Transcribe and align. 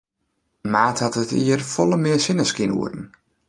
Maart 0.75 1.03
hie 1.03 1.11
dit 1.19 1.35
jier 1.41 1.67
folle 1.75 2.03
mear 2.07 2.19
sinneskynoeren. 2.25 3.07